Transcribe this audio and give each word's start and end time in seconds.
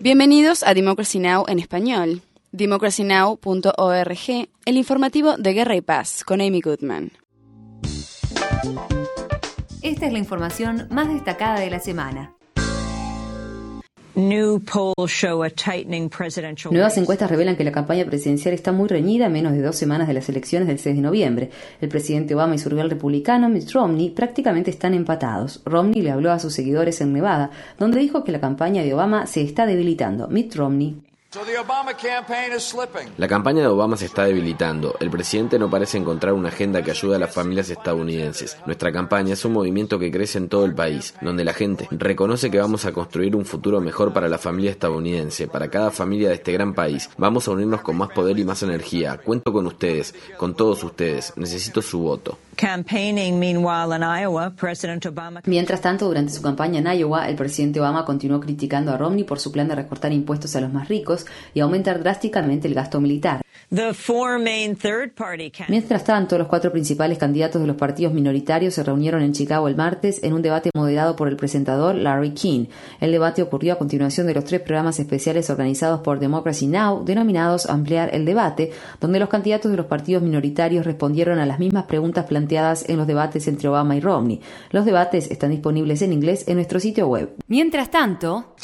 Bienvenidos 0.00 0.62
a 0.62 0.74
Democracy 0.74 1.18
Now! 1.18 1.44
en 1.48 1.58
español. 1.58 2.22
democracynow.org, 2.52 4.48
el 4.64 4.76
informativo 4.76 5.36
de 5.36 5.52
Guerra 5.52 5.76
y 5.76 5.80
Paz 5.80 6.24
con 6.24 6.40
Amy 6.40 6.60
Goodman. 6.60 7.12
Esta 9.82 10.06
es 10.06 10.12
la 10.12 10.18
información 10.18 10.88
más 10.90 11.08
destacada 11.08 11.60
de 11.60 11.70
la 11.70 11.80
semana. 11.80 12.34
Nuevas 16.72 16.98
encuestas 16.98 17.30
revelan 17.30 17.56
que 17.56 17.64
la 17.64 17.72
campaña 17.72 18.04
presidencial 18.04 18.54
está 18.54 18.72
muy 18.72 18.88
reñida 18.88 19.26
a 19.26 19.28
menos 19.28 19.52
de 19.52 19.62
dos 19.62 19.76
semanas 19.76 20.08
de 20.08 20.14
las 20.14 20.28
elecciones 20.28 20.68
del 20.68 20.78
6 20.78 20.96
de 20.96 21.02
noviembre. 21.02 21.50
El 21.80 21.88
presidente 21.88 22.34
Obama 22.34 22.54
y 22.54 22.58
su 22.58 22.68
rival 22.68 22.90
republicano, 22.90 23.48
Mitt 23.48 23.70
Romney, 23.70 24.10
prácticamente 24.10 24.70
están 24.70 24.94
empatados. 24.94 25.62
Romney 25.64 26.02
le 26.02 26.10
habló 26.10 26.32
a 26.32 26.38
sus 26.38 26.54
seguidores 26.54 27.00
en 27.00 27.12
Nevada, 27.12 27.50
donde 27.78 28.00
dijo 28.00 28.24
que 28.24 28.32
la 28.32 28.40
campaña 28.40 28.82
de 28.82 28.94
Obama 28.94 29.26
se 29.26 29.42
está 29.42 29.66
debilitando. 29.66 30.28
Mitt 30.28 30.54
Romney 30.54 30.96
la 33.16 33.28
campaña 33.28 33.60
de 33.60 33.68
Obama 33.68 33.96
se 33.96 34.06
está 34.06 34.24
debilitando. 34.24 34.96
El 34.98 35.10
presidente 35.10 35.60
no 35.60 35.70
parece 35.70 35.96
encontrar 35.96 36.32
una 36.32 36.48
agenda 36.48 36.82
que 36.82 36.90
ayude 36.90 37.14
a 37.14 37.18
las 37.20 37.32
familias 37.32 37.70
estadounidenses. 37.70 38.56
Nuestra 38.66 38.90
campaña 38.90 39.34
es 39.34 39.44
un 39.44 39.52
movimiento 39.52 40.00
que 40.00 40.10
crece 40.10 40.38
en 40.38 40.48
todo 40.48 40.64
el 40.64 40.74
país, 40.74 41.14
donde 41.20 41.44
la 41.44 41.52
gente 41.52 41.86
reconoce 41.92 42.50
que 42.50 42.58
vamos 42.58 42.84
a 42.84 42.90
construir 42.92 43.36
un 43.36 43.44
futuro 43.44 43.80
mejor 43.80 44.12
para 44.12 44.28
la 44.28 44.38
familia 44.38 44.72
estadounidense, 44.72 45.46
para 45.46 45.70
cada 45.70 45.92
familia 45.92 46.30
de 46.30 46.34
este 46.34 46.50
gran 46.50 46.74
país. 46.74 47.08
Vamos 47.16 47.46
a 47.46 47.52
unirnos 47.52 47.82
con 47.82 47.96
más 47.96 48.10
poder 48.10 48.36
y 48.36 48.44
más 48.44 48.64
energía. 48.64 49.18
Cuento 49.18 49.52
con 49.52 49.68
ustedes, 49.68 50.12
con 50.36 50.56
todos 50.56 50.82
ustedes. 50.82 51.32
Necesito 51.36 51.80
su 51.80 52.00
voto. 52.00 52.38
Mientras 55.46 55.80
tanto, 55.80 56.06
durante 56.06 56.32
su 56.32 56.42
campaña 56.42 56.80
en 56.80 56.98
Iowa, 56.98 57.28
el 57.28 57.36
presidente 57.36 57.80
Obama 57.80 58.04
continuó 58.04 58.40
criticando 58.40 58.92
a 58.92 58.98
Romney 58.98 59.24
por 59.24 59.40
su 59.40 59.50
plan 59.50 59.68
de 59.68 59.74
recortar 59.74 60.12
impuestos 60.12 60.54
a 60.56 60.60
los 60.60 60.72
más 60.72 60.88
ricos 60.88 61.26
y 61.54 61.60
aumentar 61.60 62.02
drásticamente 62.02 62.68
el 62.68 62.74
gasto 62.74 63.00
militar. 63.00 63.42
Mientras 65.68 66.02
tanto, 66.02 66.36
los 66.36 66.48
cuatro 66.48 66.72
principales 66.72 67.18
candidatos 67.18 67.60
de 67.60 67.68
los 67.68 67.76
partidos 67.76 68.12
minoritarios 68.12 68.74
se 68.74 68.82
reunieron 68.82 69.22
en 69.22 69.32
Chicago 69.32 69.68
el 69.68 69.76
martes 69.76 70.24
en 70.24 70.32
un 70.32 70.42
debate 70.42 70.70
moderado 70.74 71.14
por 71.14 71.28
el 71.28 71.36
presentador 71.36 71.94
Larry 71.94 72.32
King. 72.32 72.66
El 73.00 73.12
debate 73.12 73.42
ocurrió 73.42 73.74
a 73.74 73.78
continuación 73.78 74.26
de 74.26 74.34
los 74.34 74.44
tres 74.44 74.60
programas 74.62 74.98
especiales 74.98 75.50
organizados 75.50 76.00
por 76.00 76.18
Democracy 76.18 76.66
Now! 76.66 77.04
denominados 77.04 77.66
Ampliar 77.66 78.12
el 78.12 78.24
Debate, 78.24 78.72
donde 79.00 79.20
los 79.20 79.28
candidatos 79.28 79.70
de 79.70 79.76
los 79.76 79.86
partidos 79.86 80.22
minoritarios 80.24 80.84
respondieron 80.84 81.38
a 81.38 81.46
las 81.46 81.60
mismas 81.60 81.84
preguntas 81.84 82.24
planteadas 82.24 82.39
en 82.50 82.96
los 82.96 83.06
debates 83.06 83.46
entre 83.48 83.68
Obama 83.68 83.96
y 83.96 84.00
Romney. 84.00 84.40
Los 84.70 84.84
debates 84.84 85.30
están 85.30 85.50
disponibles 85.50 86.02
en 86.02 86.12
inglés 86.12 86.44
en 86.46 86.56
nuestro 86.56 86.80
sitio 86.80 87.08
web. 87.08 87.34
Mientras 87.48 87.90
tanto, 87.90 88.54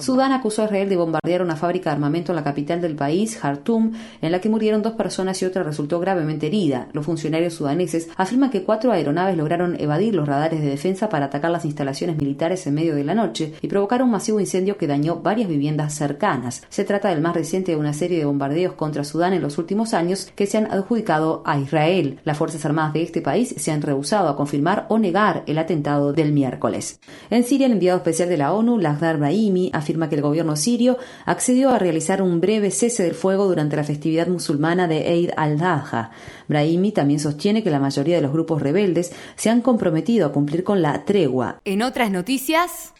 Sudán 0.00 0.32
acusó 0.32 0.62
a 0.62 0.64
Israel 0.66 0.88
de 0.88 0.96
bombardear 0.96 1.42
una 1.42 1.56
fábrica 1.56 1.90
de 1.90 1.94
armamento 1.94 2.32
en 2.32 2.36
la 2.36 2.44
capital 2.44 2.80
del 2.80 2.96
país 2.96 3.38
Khartoum, 3.40 3.92
en 4.20 4.32
la 4.32 4.40
que 4.40 4.48
murieron 4.48 4.82
dos 4.82 4.94
personas 4.94 5.40
y 5.42 5.44
otra 5.44 5.62
resultó 5.62 6.00
gravemente 6.00 6.46
herida. 6.46 6.88
Los 6.92 7.06
funcionarios 7.06 7.54
sudaneses 7.54 8.08
afirman 8.16 8.50
que 8.50 8.62
cuatro 8.62 8.92
aeronaves 8.92 9.36
lograron 9.36 9.80
evadir 9.80 10.14
los 10.14 10.28
radares 10.28 10.60
de 10.60 10.68
defensa 10.68 11.08
para 11.08 11.26
atacar 11.26 11.50
las 11.50 11.64
instalaciones 11.64 12.16
militares 12.16 12.66
en 12.66 12.74
medio 12.74 12.94
de 12.94 13.04
la 13.04 13.14
noche 13.14 13.54
y 13.62 13.68
provocar 13.68 14.02
un 14.02 14.10
masivo 14.10 14.40
incendio 14.40 14.76
que 14.76 14.86
dañó 14.86 15.16
varias 15.16 15.48
viviendas 15.48 15.94
cercanas. 15.94 16.62
Se 16.68 16.84
trata 16.84 17.08
del 17.08 17.20
más 17.20 17.34
reciente 17.34 17.72
de 17.72 17.78
una 17.78 17.92
serie 17.92 18.18
de 18.18 18.24
bombardeos 18.24 18.74
contra 18.74 19.04
Sudán 19.04 19.32
en 19.32 19.42
los 19.42 19.58
últimos 19.58 19.94
años 19.94 20.30
que 20.34 20.46
se 20.46 20.58
han 20.58 20.70
adjudicado 20.70 21.42
a 21.44 21.58
Israel. 21.58 22.03
Las 22.24 22.38
Fuerzas 22.38 22.64
Armadas 22.64 22.92
de 22.92 23.02
este 23.02 23.20
país 23.20 23.54
se 23.56 23.72
han 23.72 23.82
rehusado 23.82 24.28
a 24.28 24.36
confirmar 24.36 24.86
o 24.88 24.98
negar 24.98 25.42
el 25.46 25.58
atentado 25.58 26.12
del 26.12 26.32
miércoles. 26.32 27.00
En 27.30 27.44
Siria, 27.44 27.66
el 27.66 27.72
enviado 27.72 27.98
especial 27.98 28.28
de 28.28 28.36
la 28.36 28.52
ONU, 28.52 28.78
Lakhdar 28.78 29.18
Brahimi, 29.18 29.70
afirma 29.72 30.08
que 30.08 30.16
el 30.16 30.22
gobierno 30.22 30.56
sirio 30.56 30.98
accedió 31.26 31.70
a 31.70 31.78
realizar 31.78 32.22
un 32.22 32.40
breve 32.40 32.70
cese 32.70 33.02
del 33.02 33.14
fuego 33.14 33.46
durante 33.46 33.76
la 33.76 33.84
festividad 33.84 34.28
musulmana 34.28 34.88
de 34.88 35.12
Eid 35.12 35.30
al-Adha. 35.36 36.10
Brahimi 36.48 36.92
también 36.92 37.20
sostiene 37.20 37.62
que 37.62 37.70
la 37.70 37.80
mayoría 37.80 38.16
de 38.16 38.22
los 38.22 38.32
grupos 38.32 38.62
rebeldes 38.62 39.12
se 39.36 39.50
han 39.50 39.60
comprometido 39.60 40.26
a 40.26 40.32
cumplir 40.32 40.64
con 40.64 40.82
la 40.82 41.04
tregua. 41.04 41.60
En 41.64 41.82
otras 41.82 42.10
noticias, 42.10 42.94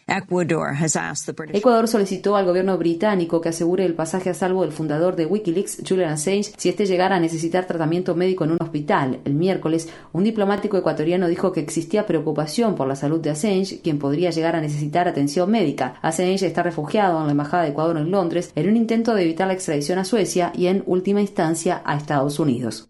Ecuador 1.53 1.89
solicitó 1.89 2.37
al 2.37 2.45
gobierno 2.45 2.77
británico 2.77 3.41
que 3.41 3.49
asegure 3.49 3.87
el 3.87 3.95
pasaje 3.95 4.29
a 4.29 4.35
salvo 4.35 4.63
del 4.63 4.73
fundador 4.73 5.17
de 5.17 5.25
Wikileaks, 5.25 5.83
Julian 5.89 6.11
Assange, 6.11 6.53
si 6.59 6.69
este 6.69 6.85
llegara 6.85 7.17
a 7.17 7.21
necesitar 7.21 7.67
tratamiento 7.67 8.15
médico 8.15 8.45
en 8.45 8.53
un 8.53 8.59
hospital. 8.61 8.94
El 9.03 9.35
miércoles, 9.35 9.89
un 10.13 10.23
diplomático 10.23 10.77
ecuatoriano 10.77 11.27
dijo 11.27 11.51
que 11.51 11.59
existía 11.59 12.07
preocupación 12.07 12.77
por 12.77 12.87
la 12.87 12.95
salud 12.95 13.21
de 13.21 13.31
Assange, 13.31 13.81
quien 13.83 13.99
podría 13.99 14.31
llegar 14.31 14.55
a 14.55 14.61
necesitar 14.61 15.09
atención 15.09 15.51
médica. 15.51 15.97
Assange 16.01 16.47
está 16.47 16.63
refugiado 16.63 17.19
en 17.19 17.27
la 17.27 17.33
embajada 17.33 17.65
de 17.65 17.71
Ecuador 17.71 17.97
en 17.97 18.13
Londres 18.13 18.53
en 18.55 18.69
un 18.69 18.77
intento 18.77 19.15
de 19.15 19.23
evitar 19.23 19.49
la 19.49 19.55
extradición 19.55 19.99
a 19.99 20.05
Suecia 20.05 20.53
y 20.55 20.69
en 20.69 20.85
última 20.87 21.21
instancia 21.21 21.83
a 21.85 21.97
Estados 21.97 22.39
Unidos. 22.39 22.89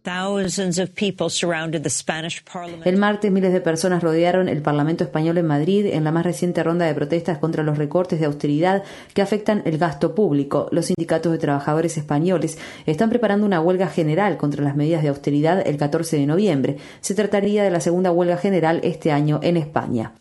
El 2.84 2.96
martes 2.98 3.32
miles 3.32 3.52
de 3.54 3.60
personas 3.62 4.02
rodearon 4.02 4.50
el 4.50 4.60
Parlamento 4.60 5.04
español 5.04 5.38
en 5.38 5.46
Madrid 5.46 5.86
en 5.86 6.04
la 6.04 6.12
más 6.12 6.24
reciente 6.24 6.62
ronda 6.62 6.84
de 6.84 6.94
protestas 6.94 7.38
contra 7.38 7.62
los 7.62 7.78
recortes 7.78 8.20
de 8.20 8.26
austeridad 8.26 8.82
que 9.14 9.22
afectan 9.22 9.62
el 9.64 9.78
gasto 9.78 10.14
público. 10.14 10.68
Los 10.70 10.86
sindicatos 10.86 11.32
de 11.32 11.38
trabajadores 11.38 11.96
españoles 11.96 12.58
están 12.84 13.08
preparando 13.08 13.46
una 13.46 13.62
huelga 13.62 13.88
general 13.88 14.36
contra 14.36 14.62
las 14.62 14.76
medidas 14.76 15.02
de 15.02 15.08
austeridad 15.08 15.66
el 15.66 15.78
14 15.78 15.93
de 16.02 16.26
noviembre. 16.26 16.76
Se 17.00 17.14
trataría 17.14 17.62
de 17.62 17.70
la 17.70 17.80
segunda 17.80 18.10
huelga 18.10 18.36
general 18.36 18.80
este 18.82 19.12
año 19.12 19.38
en 19.42 19.56
España. 19.56 20.12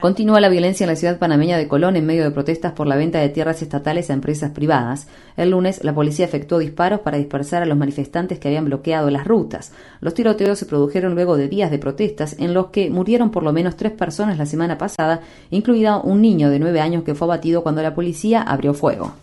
Continúa 0.00 0.40
la 0.40 0.48
violencia 0.48 0.84
en 0.84 0.90
la 0.90 0.96
ciudad 0.96 1.18
panameña 1.18 1.58
de 1.58 1.66
Colón 1.66 1.96
en 1.96 2.06
medio 2.06 2.22
de 2.22 2.30
protestas 2.30 2.72
por 2.72 2.86
la 2.86 2.96
venta 2.96 3.18
de 3.18 3.28
tierras 3.30 3.60
estatales 3.60 4.10
a 4.10 4.12
empresas 4.12 4.52
privadas. 4.52 5.08
El 5.36 5.50
lunes, 5.50 5.82
la 5.82 5.94
policía 5.94 6.24
efectuó 6.24 6.58
disparos 6.58 7.00
para 7.00 7.18
dispersar 7.18 7.62
a 7.62 7.66
los 7.66 7.76
manifestantes 7.76 8.38
que 8.38 8.48
habían 8.48 8.66
bloqueado 8.66 9.10
las 9.10 9.26
rutas. 9.26 9.72
Los 10.00 10.14
tiroteos 10.14 10.58
se 10.58 10.66
produjeron 10.66 11.14
luego 11.14 11.36
de 11.36 11.48
días 11.48 11.70
de 11.70 11.78
protestas 11.78 12.36
en 12.38 12.54
los 12.54 12.66
que 12.68 12.90
murieron 12.90 13.30
por 13.30 13.42
lo 13.42 13.52
menos 13.52 13.76
tres 13.76 13.92
personas 13.92 14.38
la 14.38 14.46
semana 14.46 14.78
pasada, 14.78 15.20
incluido 15.50 16.00
un 16.02 16.22
niño 16.22 16.50
de 16.50 16.60
nueve 16.60 16.80
años 16.80 17.02
que 17.02 17.14
fue 17.14 17.26
abatido 17.26 17.62
cuando 17.62 17.82
la 17.82 17.94
policía 17.94 18.42
abrió 18.42 18.74
fuego. 18.74 19.14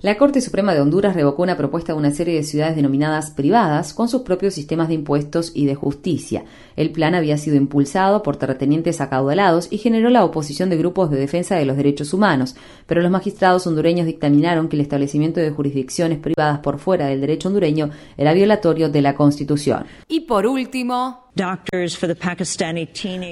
La 0.00 0.16
Corte 0.16 0.40
Suprema 0.40 0.74
de 0.74 0.80
Honduras 0.80 1.16
revocó 1.16 1.42
una 1.42 1.56
propuesta 1.56 1.92
de 1.92 1.98
una 1.98 2.12
serie 2.12 2.36
de 2.36 2.44
ciudades 2.44 2.76
denominadas 2.76 3.32
privadas 3.32 3.94
con 3.94 4.08
sus 4.08 4.22
propios 4.22 4.54
sistemas 4.54 4.86
de 4.86 4.94
impuestos 4.94 5.50
y 5.52 5.66
de 5.66 5.74
justicia. 5.74 6.44
El 6.76 6.92
plan 6.92 7.16
había 7.16 7.36
sido 7.36 7.56
impulsado 7.56 8.22
por 8.22 8.36
terratenientes 8.36 9.00
acaudalados 9.00 9.66
y 9.72 9.78
generó 9.78 10.08
la 10.08 10.24
oposición 10.24 10.70
de 10.70 10.76
grupos 10.76 11.10
de 11.10 11.18
defensa 11.18 11.56
de 11.56 11.64
los 11.64 11.76
derechos 11.76 12.14
humanos, 12.14 12.54
pero 12.86 13.02
los 13.02 13.10
magistrados 13.10 13.66
hondureños 13.66 14.06
dictaminaron 14.06 14.68
que 14.68 14.76
el 14.76 14.82
establecimiento 14.82 15.40
de 15.40 15.50
jurisdicciones 15.50 16.20
privadas 16.20 16.60
por 16.60 16.78
fuera 16.78 17.06
del 17.06 17.20
derecho 17.20 17.48
hondureño 17.48 17.90
era 18.16 18.34
violatorio 18.34 18.88
de 18.88 19.02
la 19.02 19.16
Constitución. 19.16 19.84
Y 20.06 20.20
por 20.20 20.46
último, 20.46 21.25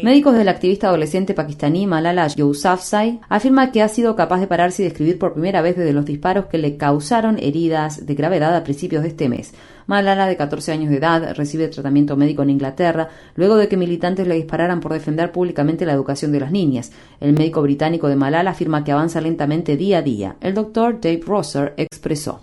Médicos 0.03 0.35
del 0.35 0.49
activista 0.51 0.89
adolescente 0.89 1.33
pakistaní 1.33 1.87
Malala 1.87 2.27
Yousafzai 2.27 3.21
afirma 3.31 3.73
que 3.73 3.81
ha 3.81 3.89
sido 3.89 4.15
capaz 4.15 4.41
de 4.41 4.47
pararse 4.47 4.83
y 4.83 4.85
describir 4.85 5.19
por 5.19 5.33
primera 5.33 5.63
vez 5.63 5.75
desde 5.75 5.95
los 5.95 6.05
disparos 6.05 6.45
que 6.45 6.59
le 6.59 6.77
causaron 6.77 7.39
heridas 7.39 8.05
de 8.05 8.15
gravedad 8.15 8.55
a 8.55 8.63
principios 8.63 9.03
de 9.03 9.09
este 9.09 9.31
mes. 9.31 9.55
Malala, 9.87 10.27
de 10.27 10.37
14 10.37 10.73
años 10.73 10.91
de 10.91 10.99
edad, 10.99 11.35
recibe 11.35 11.69
tratamiento 11.69 12.15
médico 12.15 12.43
en 12.43 12.51
Inglaterra 12.51 13.09
luego 13.37 13.57
de 13.57 13.69
que 13.69 13.79
militantes 13.79 14.29
le 14.29 14.35
dispararan 14.35 14.81
por 14.81 14.93
defender 14.93 15.33
públicamente 15.33 15.87
la 15.87 15.95
educación 15.95 16.31
de 16.31 16.41
las 16.41 16.53
niñas. 16.53 16.93
El 17.21 17.33
médico 17.33 17.63
británico 17.63 18.09
de 18.09 18.17
Malala 18.17 18.51
afirma 18.51 18.85
que 18.85 18.93
avanza 18.93 19.23
lentamente 19.23 19.79
día 19.79 19.99
a 19.99 20.03
día. 20.03 20.37
El 20.43 20.53
doctor 20.53 21.01
Dave 21.01 21.23
Rosser 21.25 21.73
expresó. 21.79 22.43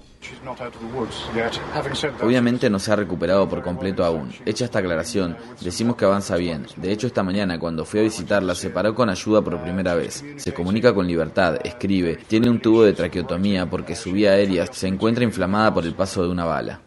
Obviamente 2.21 2.69
no 2.69 2.79
se 2.79 2.91
ha 2.91 2.95
recuperado 2.95 3.47
por 3.49 3.61
completo 3.61 4.05
aún. 4.05 4.31
Hecha 4.45 4.65
esta 4.65 4.79
aclaración, 4.79 5.37
decimos 5.61 5.95
que 5.95 6.05
avanza 6.05 6.35
bien. 6.35 6.65
De 6.77 6.91
hecho, 6.91 7.07
esta 7.07 7.23
mañana, 7.23 7.59
cuando 7.59 7.85
fui 7.85 7.99
a 7.99 8.03
visitarla, 8.03 8.55
se 8.55 8.69
paró 8.69 8.93
con 8.93 9.09
ayuda 9.09 9.41
por 9.41 9.61
primera 9.61 9.95
vez. 9.95 10.23
Se 10.37 10.53
comunica 10.53 10.93
con 10.93 11.07
libertad, 11.07 11.57
escribe, 11.63 12.17
tiene 12.27 12.49
un 12.49 12.61
tubo 12.61 12.83
de 12.83 12.93
traqueotomía 12.93 13.69
porque 13.69 13.95
su 13.95 14.11
vía 14.11 14.31
aérea 14.31 14.67
se 14.67 14.87
encuentra 14.87 15.23
inflamada 15.23 15.73
por 15.73 15.85
el 15.85 15.95
paso 15.95 16.23
de 16.23 16.29
una 16.29 16.45
bala. 16.45 16.81